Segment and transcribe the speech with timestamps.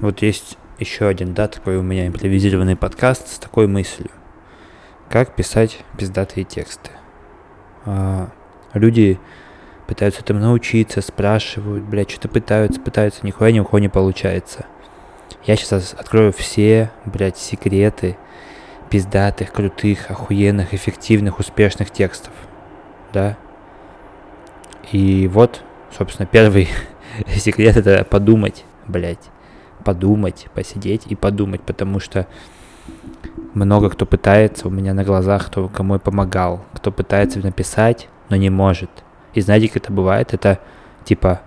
[0.00, 4.08] Вот есть еще один, да, такой у меня импровизированный подкаст с такой мыслью.
[5.10, 6.90] Как писать пиздатые тексты.
[7.84, 8.30] А,
[8.72, 9.20] люди
[9.86, 14.64] пытаются там научиться, спрашивают, блядь, что-то пытаются, пытаются, нихуя ни у кого не получается.
[15.44, 18.16] Я сейчас открою все, блядь, секреты
[18.88, 22.32] пиздатых, крутых, охуенных, эффективных, успешных текстов.
[23.12, 23.36] Да?
[24.92, 25.62] И вот,
[25.96, 26.70] собственно, первый
[27.28, 29.28] секрет это подумать, блядь.
[29.84, 32.26] Подумать, посидеть и подумать, потому что
[33.54, 38.36] много кто пытается у меня на глазах, кто кому я помогал, кто пытается написать, но
[38.36, 38.90] не может.
[39.34, 40.34] И знаете, как это бывает?
[40.34, 40.60] Это
[41.04, 41.40] типа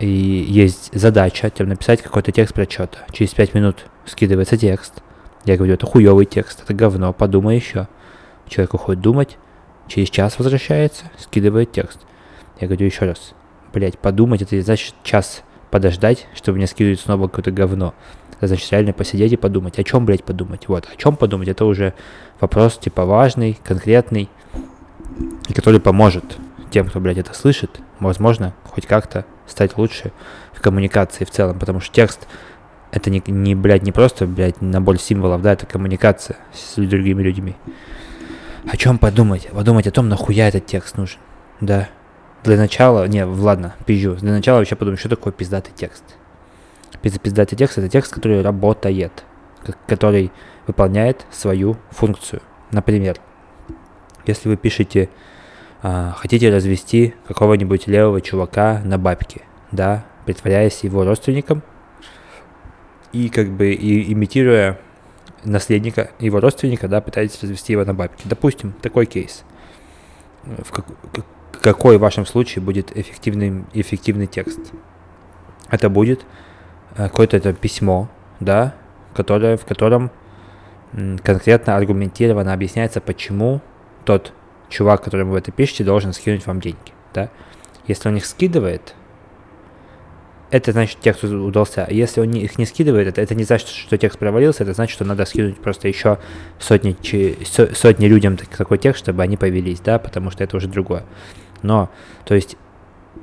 [0.00, 2.98] и есть задача там, написать какой-то текст про что-то.
[3.12, 5.02] Через пять минут скидывается текст.
[5.44, 7.86] Я говорю, это хуёвый текст, это говно, подумай еще.
[8.48, 9.38] Человек уходит думать,
[9.88, 12.00] через час возвращается, скидывает текст.
[12.60, 13.32] Я говорю еще раз,
[13.72, 17.94] блять, подумать, это значит час подождать, чтобы мне скидывать снова какое-то говно.
[18.40, 19.78] Значит реально посидеть и подумать.
[19.78, 20.66] О чем, блядь, подумать?
[20.68, 21.94] Вот, о чем подумать, это уже
[22.40, 24.30] вопрос, типа, важный, конкретный,
[25.48, 26.24] и который поможет
[26.70, 30.12] тем, кто, блядь, это слышит, возможно, хоть как-то стать лучше
[30.52, 32.26] в коммуникации в целом, потому что текст
[32.92, 37.56] это не, не, блядь, не просто, блядь, набор символов, да, это коммуникация с другими людьми.
[38.66, 39.48] О чем подумать?
[39.50, 41.18] Подумать о том, нахуя этот текст нужен,
[41.60, 41.88] да.
[42.42, 44.14] Для начала, не, ладно, пизжу.
[44.14, 46.04] Для начала вообще подумать, что такое пиздатый текст.
[47.02, 49.24] Пиздатый текст– это текст, который работает,
[49.86, 50.32] который
[50.66, 52.40] выполняет свою функцию.
[52.72, 53.16] Например,
[54.26, 55.08] если вы пишете,
[55.82, 61.62] а, хотите развести какого-нибудь левого чувака на бабки, да, притворяясь его родственником
[63.12, 64.78] и как бы и, имитируя
[65.44, 68.22] наследника, его родственника, да, пытаетесь развести его на бабки.
[68.26, 69.44] Допустим, такой кейс.
[70.44, 70.86] В как,
[71.60, 74.60] какой в вашем случае будет эффективный, эффективный текст?
[75.70, 76.24] Это будет
[76.96, 78.08] э, какое-то это письмо,
[78.40, 78.74] да,
[79.14, 80.10] которое, в котором
[81.22, 83.60] конкретно аргументированно объясняется, почему
[84.04, 84.32] тот
[84.68, 87.30] чувак, которому вы это пишете, должен скинуть вам деньги, да.
[87.86, 88.94] Если он их скидывает,
[90.50, 91.86] это значит текст удался.
[91.88, 95.04] Если он их не скидывает, это, это не значит, что текст провалился, это значит, что
[95.04, 96.18] надо скинуть просто еще
[96.58, 96.96] сотни,
[97.74, 101.04] сотни людям такой текст, чтобы они повелись, да, потому что это уже другое.
[101.62, 101.90] Но,
[102.24, 102.56] то есть,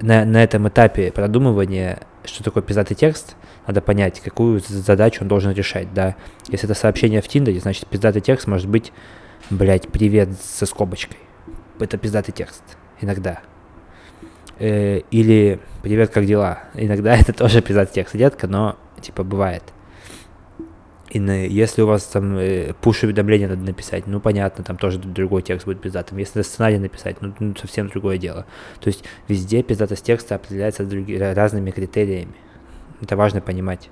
[0.02, 5.52] на, на этом этапе продумывания, что такое пиздатый текст, надо понять, какую задачу он должен
[5.52, 6.16] решать, да.
[6.48, 8.94] Если это сообщение в Тиндере, значит, пиздатый текст может быть,
[9.50, 11.18] блядь, привет со скобочкой.
[11.80, 12.64] Это пиздатый текст.
[13.02, 13.40] Иногда.
[14.60, 16.60] Э, или привет, как дела?
[16.74, 19.64] Иногда это тоже пиздатый текст, детка, но, типа, бывает.
[21.10, 25.42] И на, если у вас там э, пуш-уведомление надо написать, ну понятно, там тоже другой
[25.42, 26.18] текст будет пиздатым.
[26.18, 28.46] Если сценарий написать, ну, ну совсем другое дело.
[28.82, 32.36] То есть везде пиздатость текста определяется други, разными критериями.
[33.02, 33.90] Это важно понимать.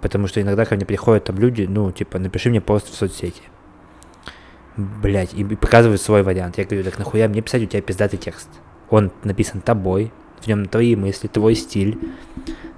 [0.00, 3.42] Потому что иногда ко мне приходят там люди, ну, типа, напиши мне пост в соцсети.
[4.76, 6.58] Блять, и, и показывают свой вариант.
[6.58, 8.48] Я говорю, так нахуя мне писать у тебя пиздатый текст?
[8.90, 11.98] Он написан тобой, в нем твои мысли, твой стиль,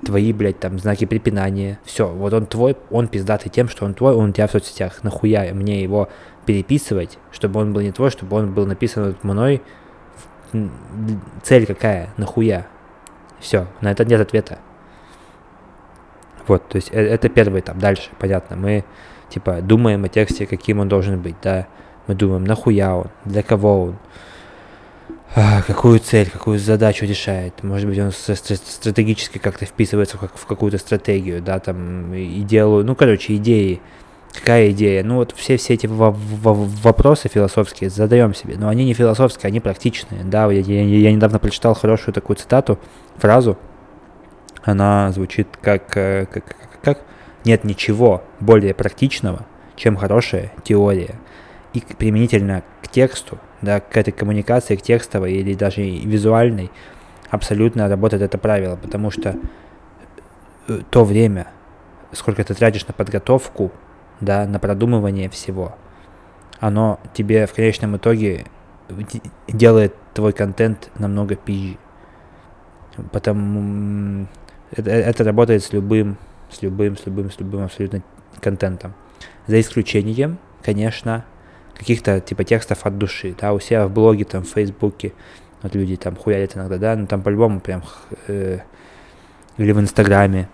[0.05, 1.79] твои, блядь, там, знаки препинания.
[1.85, 5.03] Все, вот он твой, он пиздатый тем, что он твой, он у тебя в соцсетях.
[5.03, 6.09] Нахуя мне его
[6.47, 9.63] переписывать, чтобы он был не твой, чтобы он был написан мной.
[11.43, 12.11] Цель какая?
[12.17, 12.67] Нахуя?
[13.39, 14.59] Все, на это нет ответа.
[16.47, 17.79] Вот, то есть э, это первый этап.
[17.79, 18.85] Дальше, понятно, мы
[19.29, 21.67] типа думаем о тексте, каким он должен быть, да.
[22.07, 23.97] Мы думаем, нахуя он, для кого он,
[25.35, 27.63] какую цель, какую задачу решает.
[27.63, 33.37] Может быть, он стратегически как-то вписывается в, какую-то стратегию, да, там, и делаю, ну, короче,
[33.37, 33.81] идеи.
[34.33, 35.03] Какая идея?
[35.03, 40.23] Ну, вот все, все эти вопросы философские задаем себе, но они не философские, они практичные,
[40.23, 42.79] да, я, я, я недавно прочитал хорошую такую цитату,
[43.17, 43.59] фразу,
[44.63, 46.99] она звучит как, э, как, как, как
[47.45, 51.17] нет ничего более практичного, чем хорошая теория.
[51.73, 56.71] И применительно к тексту да, к этой коммуникации, к текстовой или даже визуальной,
[57.31, 59.37] абсолютно работает это правило, потому что
[60.69, 61.47] э, то время,
[62.13, 63.73] сколько ты тратишь на подготовку,
[64.21, 65.77] да, на продумывание всего,
[66.59, 68.47] оно тебе в конечном итоге
[69.49, 71.79] делает твой контент намного пизже.
[73.13, 74.27] Потому
[74.73, 76.19] это, это работает с любым,
[76.51, 78.03] с любым, с любым, с любым абсолютно
[78.41, 78.95] контентом.
[79.47, 81.25] За исключением, конечно,
[81.81, 85.13] каких-то типа текстов от души, да, у себя в блоге, там, в Фейсбуке,
[85.63, 87.83] вот люди там хуярят иногда, да, ну там по-любому прям,
[88.29, 88.59] э,
[89.57, 90.49] или в Инстаграме,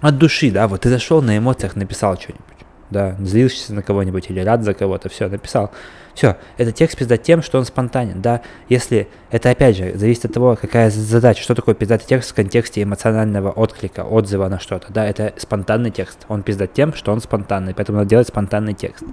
[0.00, 2.44] от души, да, вот ты зашел на эмоциях, написал что-нибудь,
[2.90, 5.70] да, злишься на кого-нибудь или рад за кого-то, все, написал.
[6.14, 8.40] Все, это текст пиздат тем, что он спонтанен, да,
[8.70, 12.82] если, это опять же, зависит от того, какая задача, что такое пиздатый текст в контексте
[12.82, 17.74] эмоционального отклика, отзыва на что-то, да, это спонтанный текст, он пиздат тем, что он спонтанный,
[17.74, 19.04] поэтому надо делать спонтанный текст.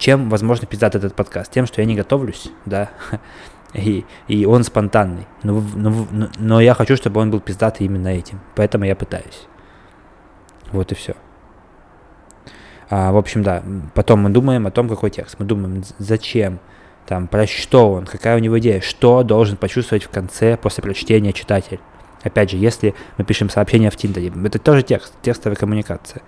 [0.00, 1.52] Чем, возможно, пиздат этот подкаст?
[1.52, 2.88] Тем, что я не готовлюсь, да,
[3.74, 8.40] и, и он спонтанный, но, но, но я хочу, чтобы он был пиздатый именно этим,
[8.56, 9.46] поэтому я пытаюсь.
[10.72, 11.14] Вот и все.
[12.88, 13.62] А, в общем, да,
[13.94, 15.36] потом мы думаем о том, какой текст.
[15.38, 16.60] Мы думаем, зачем,
[17.06, 21.34] там, про что он, какая у него идея, что должен почувствовать в конце после прочтения
[21.34, 21.78] читатель.
[22.22, 26.22] Опять же, если мы пишем сообщение в Тиндере, это тоже текст, текстовая коммуникация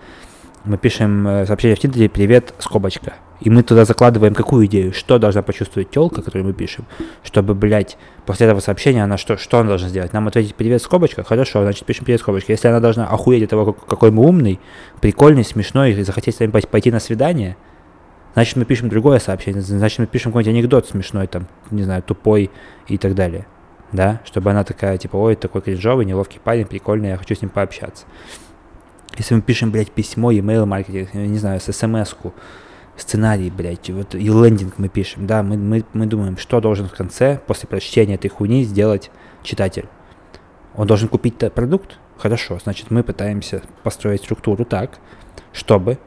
[0.65, 3.15] мы пишем э, сообщение в Тиндере «Привет, скобочка».
[3.43, 6.87] И мы туда закладываем какую идею, что должна почувствовать телка, которую мы пишем,
[7.25, 10.13] чтобы, блядь, после этого сообщения она что, что она должна сделать?
[10.13, 11.25] Нам ответить «Привет, скобочка»?
[11.25, 12.53] Хорошо, значит, пишем «Привет, скобочка».
[12.53, 14.61] Если она должна охуеть от того, какой мы умный,
[15.01, 17.57] прикольный, смешной, и захотеть с нами пойти на свидание,
[18.35, 22.49] значит, мы пишем другое сообщение, значит, мы пишем какой-нибудь анекдот смешной, там, не знаю, тупой
[22.87, 23.47] и так далее.
[23.91, 27.51] Да, чтобы она такая, типа, ой, такой кринжовый, неловкий парень, прикольный, я хочу с ним
[27.51, 28.05] пообщаться.
[29.19, 32.33] Если мы пишем, блядь, письмо, email маркетинг, не знаю, смс-ку,
[32.97, 36.93] сценарий, блядь, вот и лендинг мы пишем, да, мы, мы, мы думаем, что должен в
[36.95, 39.11] конце, после прочтения этой хуйни, сделать
[39.43, 39.87] читатель.
[40.75, 41.99] Он должен купить продукт?
[42.19, 44.99] Хорошо, значит, мы пытаемся построить структуру так,
[45.53, 45.99] чтобы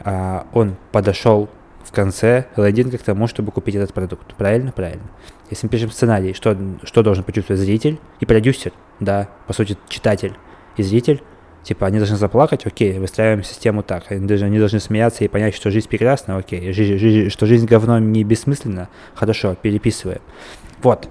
[0.00, 1.48] а, он подошел
[1.84, 4.34] в конце лендинга к тому, чтобы купить этот продукт.
[4.34, 4.72] Правильно?
[4.72, 5.04] Правильно.
[5.50, 10.34] Если мы пишем сценарий, что, что должен почувствовать зритель и продюсер, да, по сути, читатель
[10.76, 11.22] и зритель,
[11.62, 14.10] Типа, они должны заплакать, окей, выстраиваем систему так.
[14.10, 16.72] Они должны, они должны смеяться и понять, что жизнь прекрасна, окей.
[16.72, 20.20] Жизнь, жизнь, что жизнь говно не бессмысленна, хорошо, переписываем.
[20.82, 21.08] Вот.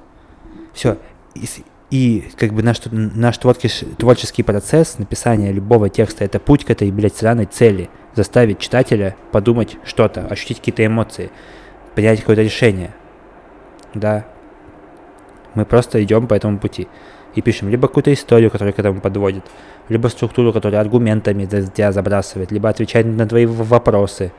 [0.73, 0.97] Все.
[1.35, 1.45] И,
[1.89, 6.91] и как бы наш, наш творческий, творческий процесс написания любого текста это путь к этой,
[6.91, 7.89] блядь, сраной цели.
[8.13, 11.31] Заставить читателя подумать что-то, ощутить какие-то эмоции,
[11.95, 12.93] принять какое-то решение.
[13.93, 14.25] Да.
[15.53, 16.89] Мы просто идем по этому пути
[17.35, 19.43] и пишем либо какую-то историю, которая к этому подводит,
[19.89, 24.31] либо структуру, которая аргументами тебя забрасывает, либо отвечает на твои вопросы,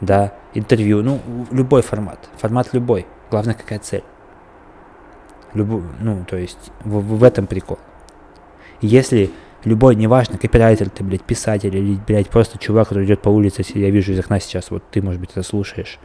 [0.00, 4.04] да, интервью, ну, любой формат, формат любой, главное какая цель.
[5.54, 7.78] Любу, ну, то есть в, в этом прикол.
[8.80, 9.30] Если
[9.64, 13.90] любой, неважно, копирайтер ты, блядь, писатель или, блядь, просто чувак, который идет по улице, я
[13.90, 15.98] вижу из окна сейчас, вот ты, может быть, это слушаешь,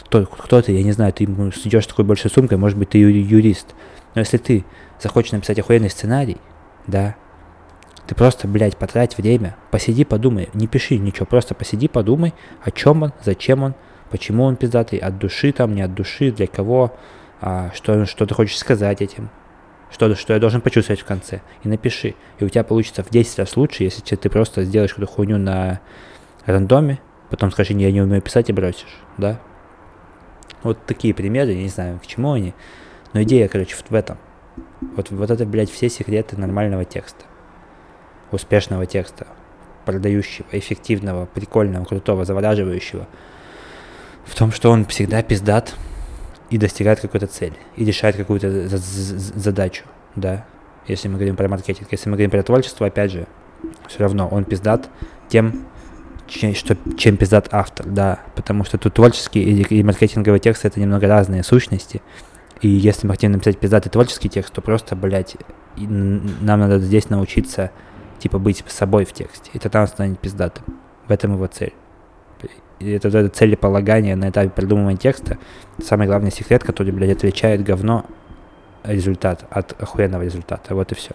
[0.00, 3.74] кто, кто ты, я не знаю, ты идешь такой большой сумкой, может быть, ты юрист,
[4.14, 4.64] но если ты
[5.00, 6.38] захочешь написать охуенный сценарий,
[6.86, 7.16] да,
[8.06, 13.04] ты просто, блядь, потрать время, посиди, подумай, не пиши ничего, просто посиди, подумай, о чем
[13.04, 13.74] он, зачем он,
[14.10, 16.94] почему он пиздатый, от души там, не от души, для кого,
[17.40, 19.30] а, что, что ты хочешь сказать этим,
[19.90, 22.14] что, что я должен почувствовать в конце, и напиши.
[22.38, 25.80] И у тебя получится в 10 раз лучше, если ты просто сделаешь какую-то хуйню на
[26.44, 27.00] рандоме,
[27.30, 29.40] потом скажи, я не умею писать и бросишь, да?
[30.62, 32.54] Вот такие примеры, я не знаю, к чему они,
[33.12, 34.18] но идея, короче, в этом–
[34.80, 37.24] вот, вот это, блядь, все секреты нормального текста.
[38.30, 39.26] Успешного текста.
[39.84, 43.06] Продающего, эффективного, прикольного, крутого, завораживающего.
[44.24, 45.74] В том, что он всегда пиздат
[46.50, 47.56] и достигает какой-то цели.
[47.76, 50.44] И решает какую-то задачу, да.
[50.86, 51.88] Если мы говорим про маркетинг.
[51.90, 53.26] Если мы говорим про творчество, опять же,
[53.88, 54.88] все равно он пиздат
[55.28, 55.66] тем,
[56.28, 58.20] что, чем пиздат автор, да.
[58.34, 62.02] Потому что тут творческий и, и маркетинговый текст это немного разные сущности.
[62.62, 65.36] И если мы хотим написать пиздатый творческий текст, то просто, блядь,
[65.76, 67.72] нам надо здесь научиться,
[68.20, 69.50] типа, быть собой в тексте.
[69.52, 70.64] И тогда он станет пиздатым.
[71.08, 71.74] В этом его цель.
[72.78, 75.38] И это, это целеполагание на этапе придумывания текста.
[75.82, 78.06] Самый главный секрет, который, блядь, отличает говно
[78.84, 80.74] результат от охуенного результата.
[80.74, 81.12] Вот и все.